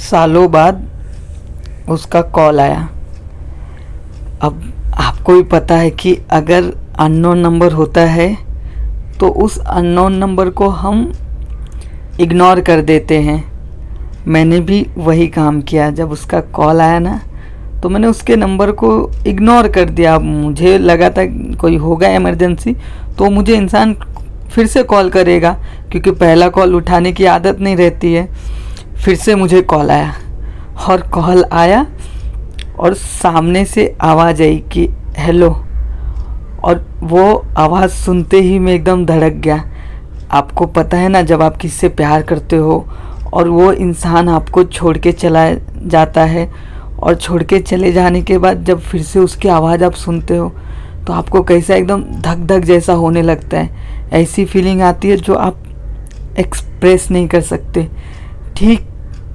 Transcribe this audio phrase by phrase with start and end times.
[0.00, 0.86] सालों बाद
[1.88, 2.88] उसका कॉल आया।
[4.42, 4.62] अब
[4.96, 8.36] आपको भी पता है कि अगर अननोन नंबर होता है
[9.20, 11.10] तो उस अननोन नंबर को हम
[12.20, 13.42] इग्नोर कर देते हैं।
[14.26, 17.20] मैंने भी वही काम किया। जब उसका कॉल आया ना
[17.82, 18.90] तो मैंने उसके नंबर को
[19.26, 21.24] इग्नोर कर दिया। मुझे लगा था
[21.56, 22.74] कोई होगा इमरजेंसी
[23.18, 23.94] तो मुझे इंसान
[24.50, 25.52] फिर से कॉल करेगा,
[25.90, 28.28] क्योंकि पहला कॉल उठाने की आदत नहीं रहती है।
[29.04, 30.14] फिर से मुझे कॉल आया
[30.88, 31.86] और कॉल आया
[32.78, 35.50] और सामने से आवाज़ आई कि, हेलो।
[36.64, 39.62] और वो आवाज़ सुनते ही मैं एकदम धड़क गया।
[40.30, 42.84] आपको पता है ना जब आप किससे प्यार करते हो
[43.32, 45.48] और वो इंसान आपको छोड़ के चला
[45.86, 46.50] जाता है
[46.98, 50.52] और छोड़ के चले जाने के बाद जब फिर से उसकी आवाज़ आप सुनते हो
[51.06, 55.34] तो आपको कैसा एकदम धक धक जैसा होने लगता है। ऐसी फीलिंग आती है जो
[55.34, 55.62] आप
[56.38, 57.88] एक्सप्रेस नहीं कर सकते।
[58.56, 58.87] ठीक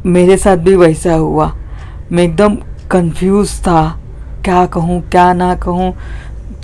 [0.05, 1.53] मेरे साथ भी वैसा हुआ।
[2.11, 2.55] मैं एकदम
[2.91, 3.99] कंफ्यूज था।
[4.45, 5.93] क्या कहूँ, क्या ना कहूँ,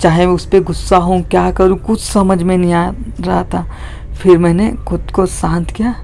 [0.00, 3.66] चाहे उस पर गुस्सा हूँ, क्या करूँ, कुछ समझ में नहीं आ रहा था।
[4.22, 5.94] फिर मैंने खुद को शांत किया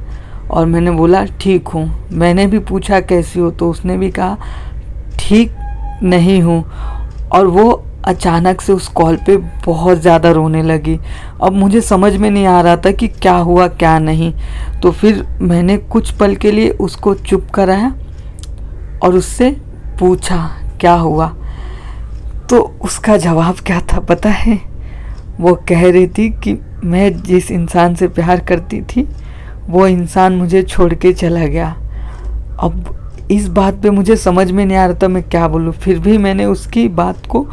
[0.50, 3.50] और मैंने बोला, ठीक हूँ। मैंने भी पूछा, कैसी हो?
[3.50, 4.36] तो उसने भी कहा,
[5.18, 5.52] ठीक
[6.02, 6.64] नहीं हूँ।
[7.32, 10.98] और वो अचानक से उस कॉल पे बहुत ज़्यादा रोने लगी।
[11.42, 14.32] अब मुझे समझ में नहीं आ रहा था कि क्या हुआ, क्या नहीं।
[14.82, 17.94] तो फिर मैंने कुछ पल के लिए उसको चुप कराया
[19.02, 19.50] और उससे
[20.00, 20.38] पूछा,
[20.80, 21.34] क्या हुआ?
[22.50, 24.60] तो उसका जवाब क्या था पता है?
[25.40, 29.08] वो कह रही थी कि मैं जिस इंसान से प्यार करती थी,
[29.68, 31.68] वो इंसान मुझे छोड़ के चला गया।
[32.60, 32.94] अब
[33.30, 36.18] इस बात पे मुझे समझ में नहीं आ रहा था मैं क्या बोलूँ। फिर भी
[36.18, 37.46] मैंने उसकी बात को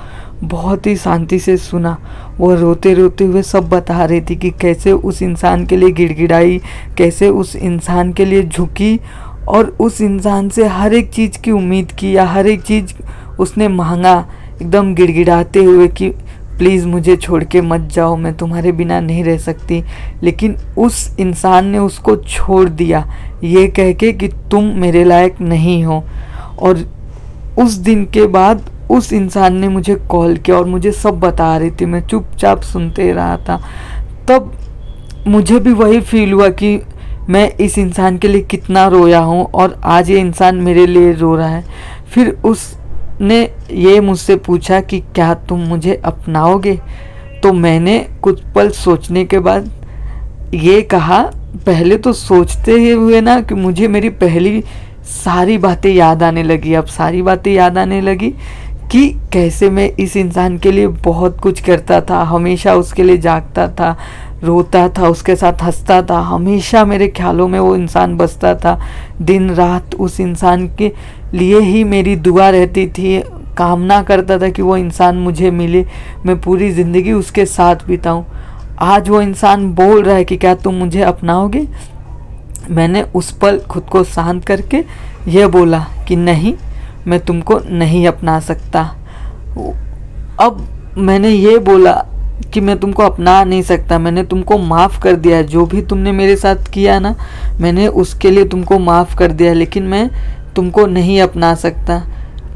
[0.43, 1.97] बहुत ही शांति से सुना।
[2.37, 6.61] वो रोते रोते हुए सब बता रही थी कि कैसे उस इंसान के लिए गिड़गिड़ाई,
[6.97, 8.99] कैसे उस इंसान के लिए झुकी
[9.47, 12.93] और उस इंसान से हर एक चीज़ की उम्मीद की या हर एक चीज़
[13.39, 14.25] उसने मांगा।
[14.61, 16.11] एकदम गिड़गिड़ाते हुए कि
[16.57, 19.83] प्लीज़ मुझे छोड़ के मत जाओ, मैं तुम्हारे बिना नहीं रह सकती।
[20.23, 25.83] लेकिन उस इंसान ने उसको छोड़ दिया, ये कह के कि तुम मेरे लायक नहीं
[25.83, 26.03] हो।
[26.59, 26.89] और
[27.59, 31.71] उस दिन के बाद उस इंसान ने मुझे कॉल किया और मुझे सब बता रही
[31.71, 33.61] थी। मैं चुपचाप सुनते रहा था।
[34.27, 34.53] तब
[35.27, 36.81] मुझे भी वही फील हुआ कि
[37.29, 41.35] मैं इस इंसान के लिए कितना रोया हूँ और आज ये इंसान मेरे लिए रो
[41.35, 41.63] रहा है।
[42.07, 42.37] फिर
[43.23, 46.75] उसने ये मुझसे पूछा कि क्या तुम मुझे अपनाओगे?
[47.43, 49.69] तो मैंने कुछ पल सोचने के बाद
[50.53, 51.21] ये कहा,
[51.65, 54.63] पहले तो सोचते ही हुए ना कि मुझे मेरी पहली
[55.03, 58.29] सारी बातें याद आने लगी। अब सारी बातें याद आने लगी
[58.91, 63.67] कि कैसे मैं इस इंसान के लिए बहुत कुछ करता था, हमेशा उसके लिए जागता
[63.69, 63.97] था
[64.43, 68.79] रोता था, उसके साथ हंसता था। हमेशा मेरे ख्यालों में वो इंसान बसता था।
[69.21, 70.91] दिन, रात उस इंसान के
[71.33, 73.19] लिए ही मेरी दुआ रहती थी।
[73.57, 75.85] कामना करता था कि वो इंसान मुझे मिले।
[76.25, 78.23] मैं पूरी ज़िंदगी उसके साथ बिताऊं।
[78.81, 81.67] आज वो इंसान बोल रहा है कि क्या तुम मुझे अपनाओगे?
[82.69, 84.83] मैंने उस पल खुद को शांत करके
[85.27, 86.53] यह बोला कि नहीं,
[87.07, 88.81] मैं तुमको नहीं अपना सकता।
[90.39, 90.65] अब
[90.97, 91.93] मैंने ये बोला
[92.53, 96.11] कि मैं तुमको अपना नहीं सकता, मैंने तुमको माफ़ कर दिया है। जो भी तुमने
[96.11, 97.15] मेरे साथ किया ना,
[97.61, 100.09] मैंने उसके लिए तुमको माफ़ कर दिया लेकिन मैं
[100.55, 101.99] तुमको नहीं अपना सकता,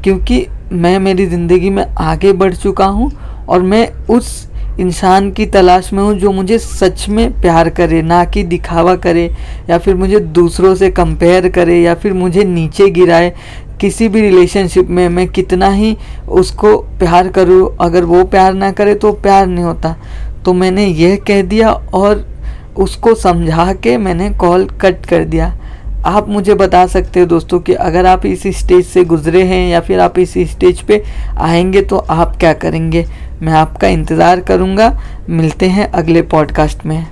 [0.04, 3.10] क्योंकि मैं मेरी ज़िंदगी में आगे बढ़ चुका हूँ
[3.48, 4.46] और मैं उस
[4.80, 9.30] इंसान की तलाश में हूँ जो मुझे सच में प्यार करे, ना कि दिखावा करे,
[9.70, 13.32] या फिर मुझे दूसरों से कंपेयर करे, या फिर मुझे नीचे गिराए।
[13.80, 15.96] किसी भी रिलेशनशिप में मैं कितना ही
[16.28, 19.96] उसको प्यार करूँ, अगर वो प्यार ना करे तो प्यार नहीं होता।
[20.44, 22.26] तो मैंने यह कह दिया और
[22.78, 25.54] उसको समझा के मैंने कॉल कट कर दिया।
[26.06, 29.80] आप मुझे बता सकते हो दोस्तों कि अगर आप इस स्टेज से गुजरे हैं या
[29.80, 31.02] फिर आप इस स्टेज पे
[31.38, 33.04] आएँगे तो आप क्या करेंगे?
[33.42, 34.96] मैं आपका इंतज़ार करूँगा।
[35.28, 37.06] मिलते हैं अगले पॉडकास्ट में।